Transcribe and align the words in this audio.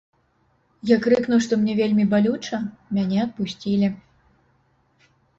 Я 0.91 0.95
крыкнуў, 1.01 1.39
што 1.45 1.53
мне 1.65 1.73
вельмі 1.79 2.05
балюча, 2.13 2.57
мяне 2.99 3.19
адпусцілі. 3.25 3.91